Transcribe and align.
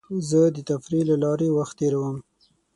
زه 0.29 0.41
د 0.55 0.57
تفریح 0.69 1.03
له 1.09 1.15
لارې 1.23 1.47
وخت 1.57 1.75
تېرووم. 1.81 2.17